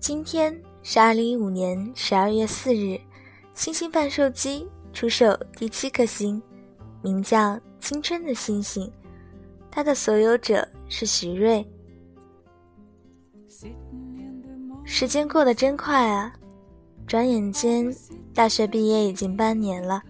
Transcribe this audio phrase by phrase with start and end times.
[0.00, 2.98] 今天是二零一五年十二月四日，
[3.52, 6.42] 星星贩售机出售第七颗星，
[7.02, 8.90] 名叫“青春”的星星，
[9.70, 11.62] 它的所有者是徐瑞。
[14.84, 16.32] 时间过得真快啊，
[17.06, 17.94] 转眼间
[18.32, 20.02] 大学毕业已经半年了，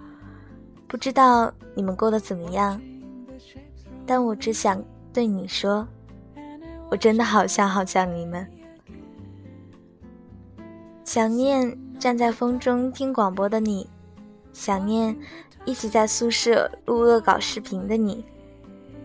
[0.86, 2.80] 不知道你们过得怎么样？
[4.06, 4.80] 但我只想
[5.12, 5.84] 对你说，
[6.88, 8.48] 我真的好想好想你们。
[11.12, 13.84] 想念站在风中听广播的你，
[14.52, 15.18] 想念
[15.64, 18.24] 一起在宿舍录恶搞视频的你，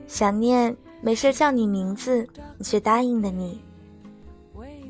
[0.05, 2.27] 想念没事叫你名字
[2.59, 3.59] 你却答应的你，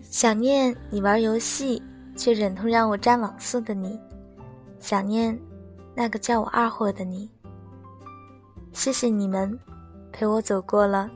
[0.02, 1.82] 想念你玩游戏
[2.18, 3.98] 却忍痛让我占网速的你，
[4.78, 5.40] 想念
[5.96, 7.32] 那个叫我二货的你。
[8.74, 9.58] 谢谢你们
[10.12, 11.10] 陪我走过了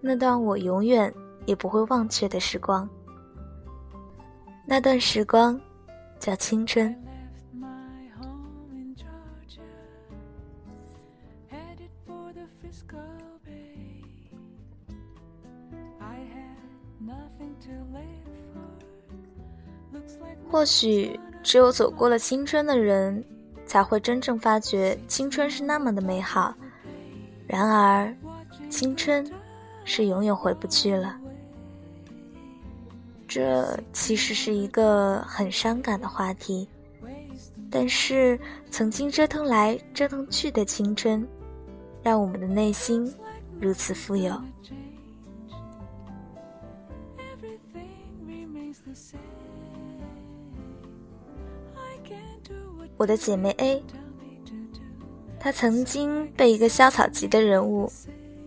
[0.00, 1.14] 那段我永远
[1.46, 2.90] 也不会忘却的时光。
[4.66, 5.60] 那段时光，
[6.18, 6.94] 叫青春。
[20.50, 23.22] 或许只有走过了青春的人，
[23.66, 26.54] 才会真正发觉青春是那么的美好。
[27.46, 28.14] 然而，
[28.70, 29.28] 青春
[29.84, 31.20] 是永远回不去了。
[33.34, 36.68] 这其实是一个很伤感的话题，
[37.68, 38.38] 但是
[38.70, 41.26] 曾经折腾来折腾去的青春，
[42.00, 43.12] 让我们的内心
[43.58, 44.40] 如此富有。
[52.96, 53.82] 我的姐妹 A，
[55.40, 57.90] 她曾经被一个校草级的人物，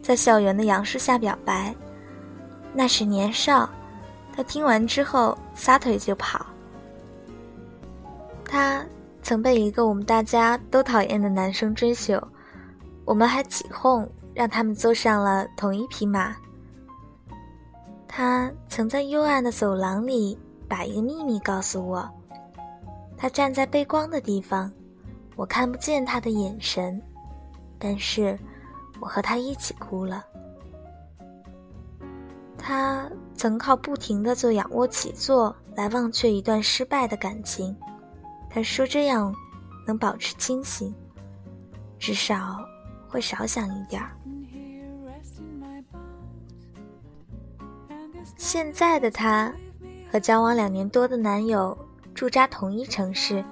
[0.02, 1.76] 在校园的杨树下表白，
[2.74, 3.70] 那时年少。
[4.38, 6.46] 他听完之后撒腿就跑。
[8.46, 8.86] 他
[9.24, 12.22] 曾被一个我们大家都讨厌的男生追求，
[13.03, 16.36] 我们还起哄让他们坐上了同一匹马。
[18.08, 20.38] 他曾在幽暗的走廊里
[20.68, 22.08] 把一个秘密告诉我。
[23.18, 24.72] 他站在背光的地方，
[25.36, 27.02] 我看不见他的眼神，
[27.80, 28.38] 但是
[29.00, 30.24] 我和他一起哭了。
[32.56, 37.75] 他曾靠不停的做仰卧起坐来忘却一段失败的感情，
[38.50, 39.34] 他说这样
[39.86, 40.94] 能保持清醒，
[42.00, 42.58] 至少
[43.08, 44.12] 会少想一点儿。
[48.36, 49.53] 现在的他
[50.12, 51.78] 和交往两年多的男友
[52.16, 53.46] 驻扎同一城市，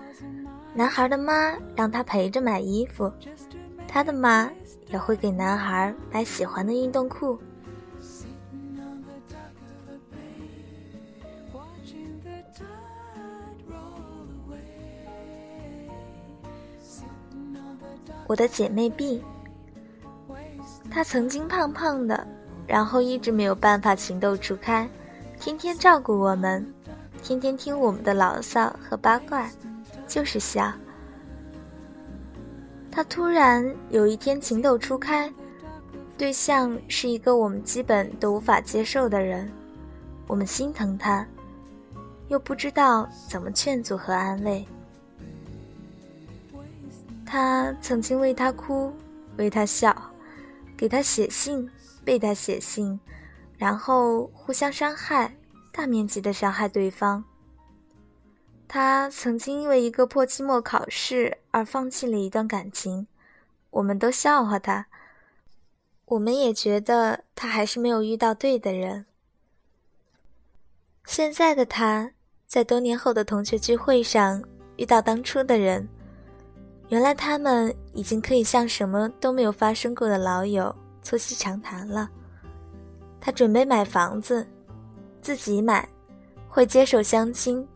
[0.74, 3.12] 男孩的妈让他陪着买衣服，
[3.88, 4.50] 他的妈
[4.88, 7.40] 也会给男孩买喜欢的运动裤。
[18.28, 19.24] 我的姐妹 B，
[20.90, 22.28] 她曾经胖胖的，
[22.66, 24.90] 然后一直没有办法情窦初开，
[25.40, 26.66] 天天照顾我们，
[27.22, 29.48] 天天听我们的牢骚和八卦，
[30.08, 30.74] 就是笑。
[32.90, 35.32] 她突然有一天情窦初开，
[36.18, 39.52] 对象是一个我们基本都无法接受的人，
[40.26, 41.28] 我们心疼她，
[42.28, 44.66] 又不知道怎么劝阻和安慰。
[47.26, 48.94] 他曾经为他哭，
[49.38, 49.96] 为他笑，
[50.78, 51.70] 给他写信，
[52.04, 53.00] 被他写信，
[53.58, 55.36] 然后互相伤害，
[55.72, 57.24] 大面积的伤害对方。
[58.68, 63.08] 他曾经因为一个破期末考试而放弃了一段感情，
[63.70, 64.88] 我们都笑话他，
[66.06, 69.06] 我们也觉得他还是没有遇到对的人。
[71.06, 72.12] 现在的他，
[72.48, 74.44] 在多年后的同学聚会上
[74.78, 75.88] 遇到当初的人。
[76.90, 82.10] 原来他们已经可以像什么都没有发生过的老友促膝长谈了。
[83.20, 84.46] 他准备买房子，
[85.22, 85.88] 自己买，
[86.48, 87.68] 会接受相亲，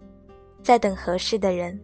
[0.62, 1.80] 在等合适的人。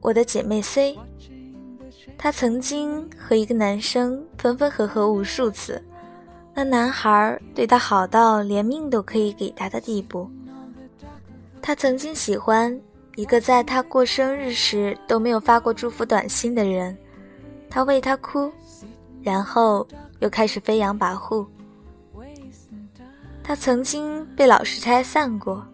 [0.00, 0.98] 我的姐妹 C，
[2.18, 5.80] 她曾经和一个男生分分合合无数次。
[6.52, 10.28] 那男孩对她好到连命都可以给她的地步。
[11.62, 12.78] 她曾经喜欢
[13.14, 16.98] 一个在她过生日时都没有发过祝福短信的人，
[17.70, 18.50] 她为他哭，
[19.22, 19.86] 然后
[20.18, 21.46] 又开始飞扬跋扈。
[23.44, 25.64] 她曾经被老师拆散过，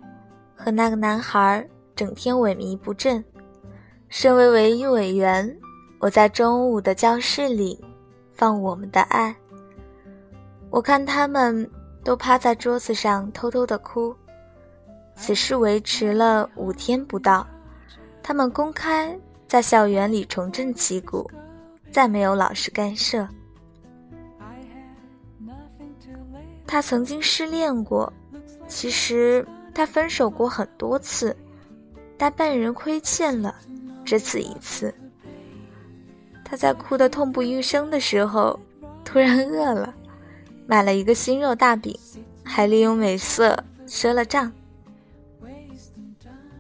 [0.55, 1.67] 和那个男孩
[1.97, 3.25] 整天萎靡不振。
[4.11, 5.57] 身为文艺委员，
[6.05, 7.83] 我在中午的教室里
[8.31, 9.35] 放我们的爱。
[10.69, 11.67] 我看他们
[12.05, 14.15] 都趴在桌子上偷偷的哭。
[15.17, 17.47] 此事维持了五天不到，
[18.23, 19.19] 他们公开
[19.49, 21.27] 在校园里重振旗鼓，
[21.91, 23.27] 再没有老师干涉。
[26.67, 28.13] 他曾经失恋过，
[28.69, 31.35] 其实他分手过很多次，
[32.19, 33.55] 但被人亏欠了，
[34.05, 34.95] 只此一次。
[36.45, 38.61] 他在哭得痛不欲生的时候，
[39.05, 39.95] 突然饿了，
[40.67, 41.99] 买了一个熏肉大饼，
[42.45, 44.53] 还利用美色赊了账。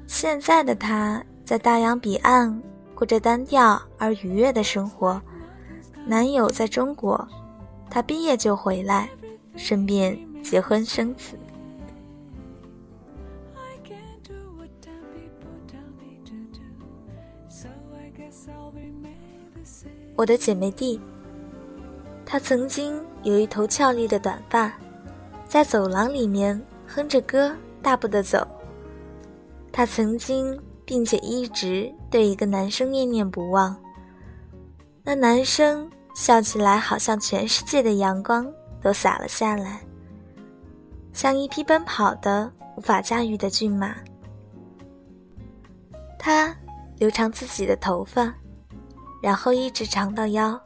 [0.06, 2.62] 现在的他在大洋彼岸
[2.94, 5.20] 过着单调而愉悦的生活，
[6.06, 7.28] 男友在中国，
[7.90, 9.10] 他毕业就回来，
[9.56, 11.36] 顺便结婚生子。
[20.16, 21.00] 我的姐妹弟，
[22.24, 24.72] 她曾经有一头俏丽的短发，
[25.48, 28.46] 在走廊里面哼着歌大步的走。
[29.72, 33.76] 她曾经并且一直对一个男生念念不忘，
[35.02, 38.46] 那男生笑起来好像全世界的阳光
[38.80, 39.80] 都洒了下来，
[41.12, 43.96] 像一匹奔跑的无法驾驭的骏马。
[46.20, 46.56] 他
[46.98, 48.32] 留长自己的头发。
[49.24, 50.60] 然后一直长到腰，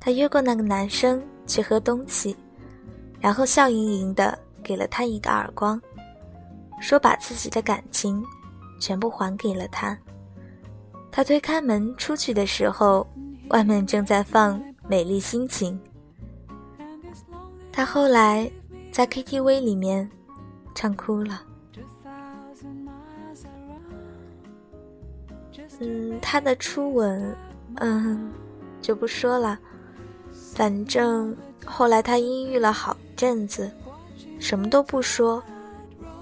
[0.00, 2.36] 他约过那个男生去喝东西，
[3.18, 5.82] 然后笑盈盈的给了他一个耳光，
[6.80, 8.24] 说把自己的感情
[8.78, 9.98] 全部还给了他。
[11.10, 13.04] 他推开门出去的时候，
[13.48, 15.76] 外面正在放《美丽心情》。
[17.72, 18.48] 他后来
[18.92, 20.08] 在 KTV 里面
[20.72, 21.42] 唱哭了。
[25.80, 27.36] 嗯，他的初吻。
[27.76, 28.32] 嗯，
[28.80, 29.58] 就不说了。
[30.54, 33.70] 反正后来他阴郁了好阵子，
[34.38, 35.42] 什么都不说。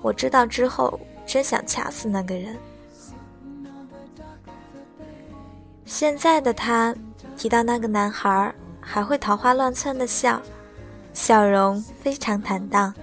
[0.02, 2.56] 我知道之后，真想掐死那个人。
[5.84, 6.94] 现在的他
[7.36, 10.40] 提到那个男孩，还会桃花乱窜的笑，
[11.12, 12.94] 笑容非常坦荡。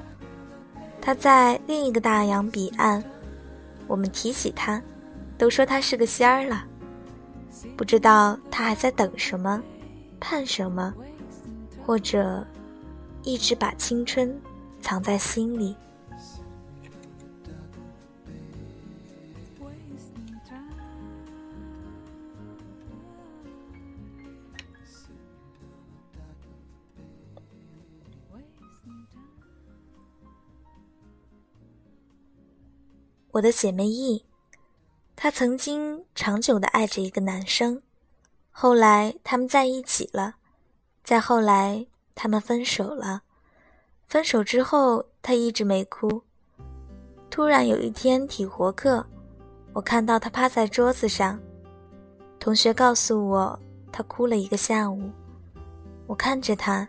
[1.01, 3.03] 他在另一个大洋彼岸，
[3.87, 4.81] 我们提起他，
[5.37, 6.65] 都说他是个仙儿了。
[7.75, 9.61] 不知道他还在等什么，
[10.19, 10.93] 盼什么，
[11.85, 12.45] 或者
[13.23, 14.39] 一直把青春
[14.81, 15.75] 藏在心里。
[33.31, 34.23] 我的姐妹 E。
[35.19, 37.81] 她曾经长久的爱着一个男生，
[38.51, 40.35] 后来他们在一起了，
[41.03, 43.23] 再后来他们分手了。
[44.05, 46.21] 分手之后，她一直没哭。
[47.31, 49.03] 突然有一天体活课，
[49.73, 51.39] 我看到她趴在桌子上，
[52.39, 53.59] 同学告诉我
[53.91, 55.09] 她哭了一个下午。
[56.05, 56.87] 我看着她，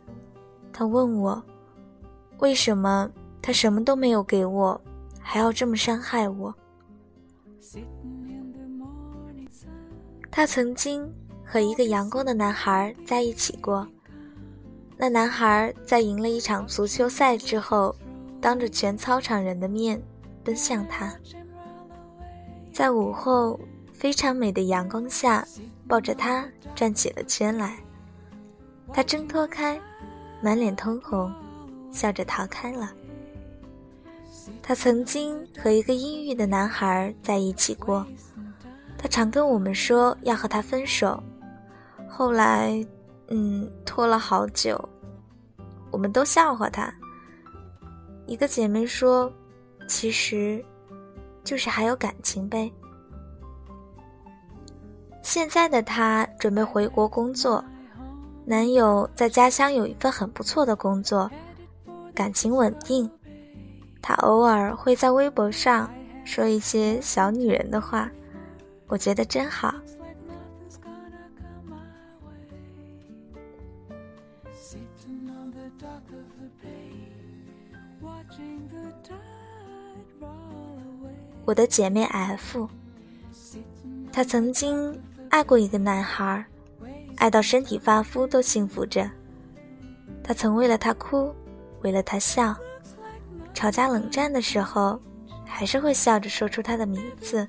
[0.70, 1.42] 她问我，
[2.40, 3.10] 为什么
[3.40, 4.78] 他什么都没有给我，
[5.18, 6.54] 还要这么伤害我？
[10.30, 11.12] 他曾经
[11.44, 13.86] 和一个阳光的男孩在一起过。
[14.96, 17.94] 那男孩在赢了一场足球赛之后，
[18.40, 20.00] 当着全操场人的面
[20.44, 21.12] 奔向他，
[22.72, 23.58] 在午后
[23.92, 25.46] 非常美的阳光下，
[25.86, 27.76] 抱着他转起了圈来。
[28.92, 29.80] 他挣脱开，
[30.40, 31.32] 满脸通红，
[31.90, 32.92] 笑着逃开了。
[34.62, 38.06] 他曾经和一个阴郁的男孩在一起过。
[38.98, 41.22] 他常跟我们说要和他分手，
[42.08, 42.84] 后来，
[43.28, 44.76] 嗯，拖了好久，
[45.92, 46.92] 我们都笑话他。
[48.26, 49.32] 一个姐妹说
[49.86, 50.62] ：“其实，
[51.44, 52.70] 就是还有感情呗。”
[55.22, 57.64] 现在的她准备回国工作，
[58.44, 61.30] 男友在家乡有一份很不错的工作，
[62.14, 63.08] 感情稳定。
[64.02, 65.88] 她偶尔会在微博上
[66.24, 68.10] 说一些小女人的话。
[68.88, 69.74] 我觉得真好。
[81.44, 82.68] 我的姐妹 F，
[84.12, 86.44] 她曾经爱过一个男孩，
[87.16, 89.10] 爱到身体发肤都幸福着。
[90.22, 91.34] 她曾为了他哭，
[91.80, 92.54] 为了他笑，
[93.54, 95.00] 吵架冷战的时候，
[95.46, 97.48] 还是会笑着说出他的名字。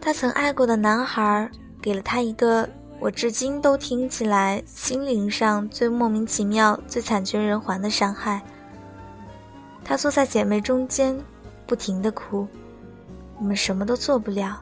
[0.00, 1.50] 他曾爱过的男孩
[1.82, 8.42] 给了他一个我至今都听起来心灵上最莫名其妙、最惨绝人寰的伤害。
[9.84, 11.18] 他坐在姐妹中间，
[11.66, 12.46] 不停地哭。
[13.38, 14.60] 我们什么都做不了。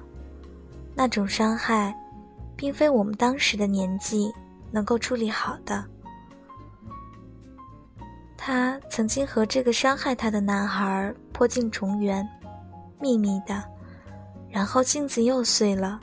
[0.94, 1.94] 那种伤害，
[2.56, 4.32] 并非我们当时的年纪
[4.70, 5.84] 能够处理好的。
[8.46, 12.24] 他曾经和这个伤害他的男孩破镜重圆，
[13.00, 13.60] 秘密的，
[14.48, 15.98] 然后镜子又碎了，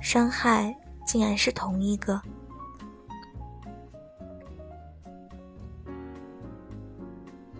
[0.00, 0.74] 伤害
[1.06, 2.20] 竟然是同一个。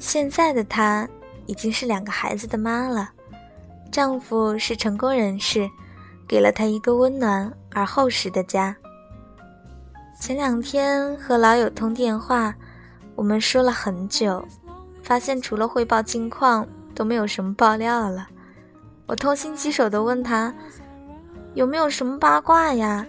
[0.01, 1.09] 现在的她
[1.47, 3.09] 已经是两个孩子的妈了，
[3.93, 5.71] 丈夫是成功人士，
[6.27, 8.77] 给了她一个温暖而厚实的家。
[10.21, 12.53] 前两天和老友通电话，
[13.15, 14.45] 我们说了很久，
[15.03, 18.29] 发现除了汇报近况都没有什么爆料了。
[19.07, 20.55] 我痛心疾首地问他
[21.55, 23.07] 有没有什么八卦呀？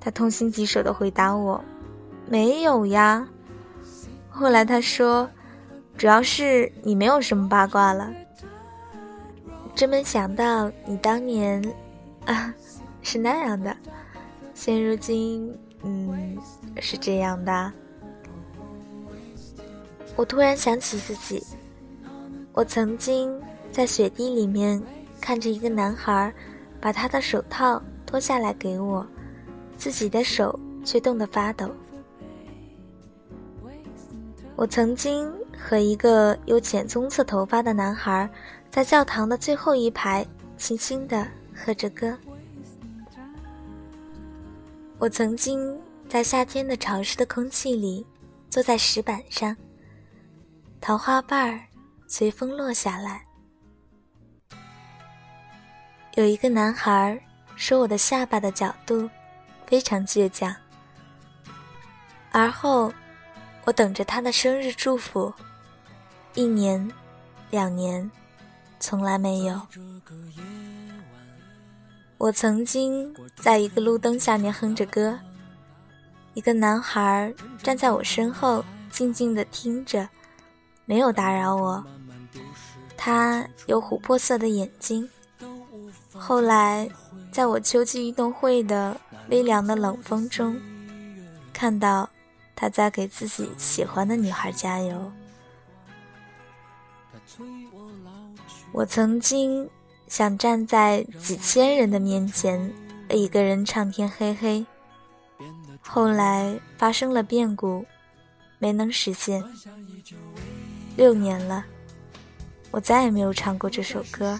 [0.00, 1.62] 他痛心疾首地回答我
[2.28, 3.26] ：“没有呀。”
[4.30, 5.28] 后来他说。
[5.96, 8.08] 主要是你没有什么八卦了，
[9.74, 11.60] 真没想到你当年
[12.24, 12.54] 啊
[13.02, 13.76] 是那样的，
[14.54, 16.38] 现如今嗯
[16.80, 17.72] 是这样的。
[20.18, 21.40] 我突然想起自己，
[22.52, 24.82] 我曾经在雪地里面
[25.20, 26.34] 看着一个男孩
[26.80, 29.06] 把他的手套脱下来给我，
[29.76, 31.70] 自己的手却冻得发抖。
[34.56, 35.32] 我曾经。
[35.60, 38.30] 和一个有浅棕色头发的男孩，
[38.70, 40.24] 在教堂的最后一排，
[40.56, 42.16] 轻轻地和着歌。
[45.00, 45.76] 我曾经
[46.08, 48.06] 在夏天的潮湿的空气里，
[48.48, 49.54] 坐在石板上，
[50.80, 51.60] 桃花瓣儿
[52.06, 53.22] 随风落下来。
[56.14, 57.20] 有一个男孩
[57.56, 59.08] 说我的下巴的角度
[59.66, 60.54] 非常倔强，
[62.32, 62.92] 而后
[63.64, 65.32] 我等着他的生日祝福。
[66.34, 66.90] 一年，
[67.50, 68.10] 两年，
[68.80, 69.60] 从来没有。
[72.16, 75.18] 我曾经在一个路灯下面哼着歌，
[76.34, 77.32] 一个男孩
[77.62, 80.08] 站在我身后，静静地听着，
[80.88, 81.84] 没有打扰我。
[82.96, 85.06] 他有琥珀色的眼睛。
[86.12, 86.88] 后来，
[87.30, 90.58] 在我秋季运动会的微凉的冷风中，
[91.52, 92.08] 看到
[92.56, 95.12] 他在给自己喜欢的女孩加油。
[98.72, 99.68] 我曾经
[100.08, 102.72] 想站在几千人的面前，
[103.10, 104.64] 一个人唱天黑黑。
[105.82, 107.84] 后来发生了变故，
[108.58, 109.44] 没能实现。
[110.98, 111.64] 六年了，
[112.72, 114.36] 我再也没有唱过这首歌。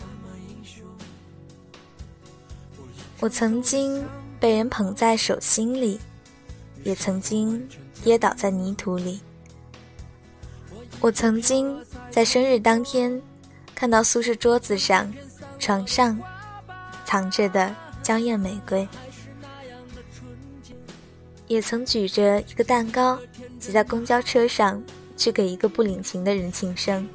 [3.21, 4.05] 我曾经
[4.41, 6.01] 被人捧在手心里，
[6.83, 7.65] 也曾经
[8.03, 9.21] 跌倒在泥土里。
[10.99, 13.23] 我曾经在生日当天。
[13.73, 15.09] 看到宿舍桌子上、
[15.61, 16.21] 床上
[17.05, 17.73] 藏着的
[18.03, 18.89] 娇艳玫瑰，
[21.47, 23.17] 也曾举着一个蛋糕
[23.61, 24.83] 挤在公交车上
[25.19, 27.07] 去给一个不领情的人庆生。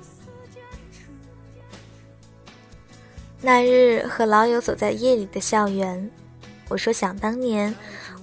[3.41, 6.11] 那日和老友走在夜里的校园，
[6.69, 7.73] 我说想当年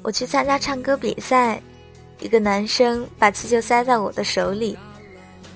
[0.02, 1.60] 我去参加唱歌比赛，
[2.20, 4.78] 一个男生把气球塞在我的手里，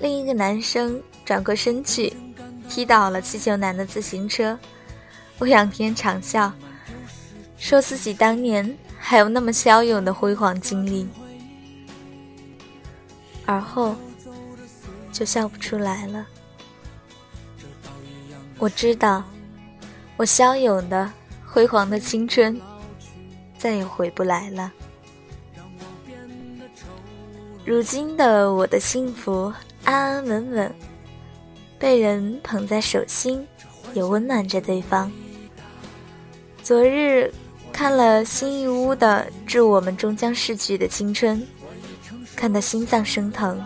[0.01, 2.13] 另一个男生转过身去。
[2.67, 4.59] 踢倒了气球男的自行车，
[5.39, 6.51] 我仰天长笑，
[7.59, 11.07] 说自己当年还有那么骁勇的辉煌经历，
[13.45, 13.95] 而后
[15.15, 16.27] 就笑不出来了。
[18.59, 19.23] 我知道，
[20.17, 21.11] 我骁勇的
[21.47, 22.61] 辉煌的青春
[23.57, 24.73] 再也回不来了。
[27.65, 29.53] 如今的我的幸福，
[29.85, 30.75] 安安稳稳。
[31.79, 33.47] 被人捧在手心，
[33.93, 35.11] 也温暖着对方。
[36.63, 37.33] 昨日
[37.73, 41.41] 看了新一屋的《致我们终将逝去的青春》，
[42.35, 43.63] 看得心脏生疼。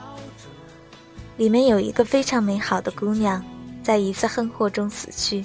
[1.38, 3.42] 里面有一个非常美好的姑娘，
[3.80, 5.44] 在一次横祸中死去。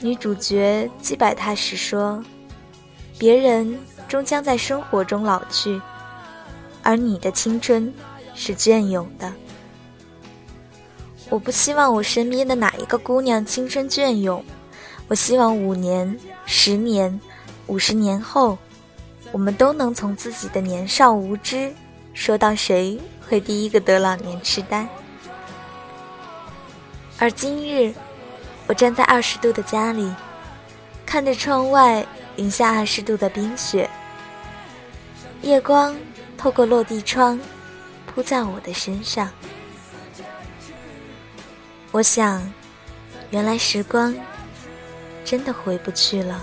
[0.00, 2.24] 女主角祭拜她时说
[3.18, 3.76] ：“别人
[4.08, 5.78] 终将在生活中老去，
[6.84, 7.92] 而你的青春
[8.34, 9.30] 是隽永的。”
[11.28, 14.42] 我不希望我身边的哪一个姑娘青春隽永，
[15.08, 17.20] 我希望五年、十年、
[17.66, 18.56] 五十年后，
[19.32, 21.72] 我们都能从自己的年少无知
[22.12, 24.86] 说到谁会第一个得老年痴呆。
[27.18, 27.94] 而今日，
[28.66, 30.12] 我站在二十度的家里，
[31.04, 33.88] 看着窗外零下二十度的冰雪，
[35.42, 35.96] 夜光
[36.36, 37.38] 透过落地窗
[38.06, 39.30] 铺在我的身上。
[41.92, 42.42] 我想，
[43.30, 44.14] 原来时光
[45.24, 46.42] 真的回不去了。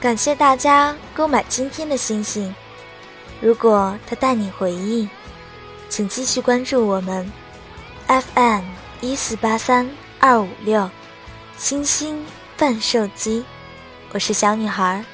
[0.00, 2.54] 感谢大家购买今天的星星。
[3.38, 5.06] 如果它带你回忆，
[5.90, 7.30] 请继续关注我们
[8.06, 8.64] FM
[9.02, 10.88] 一四八三二五六
[11.58, 12.24] 星星
[12.56, 13.44] 贩售机。
[14.12, 15.04] 我是小女孩，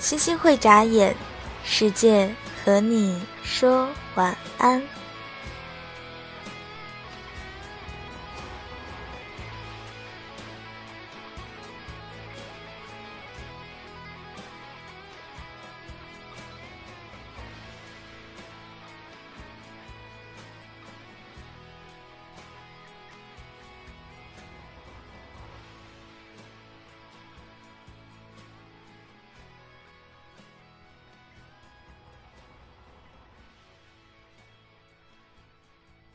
[0.00, 1.14] 星星会眨眼，
[1.64, 2.34] 世界
[2.64, 4.82] 和你说晚安。